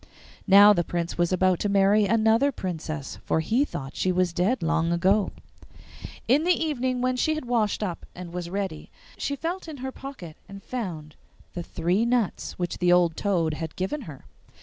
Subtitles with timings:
[0.47, 4.63] Now the Prince was about to marry another princess, for he thought she was dead
[4.63, 5.29] long ago.
[6.27, 9.91] In the evening, when she had washed up and was ready, she felt in her
[9.91, 11.15] pocket and found
[11.53, 14.25] the three nuts which the old toad had given her.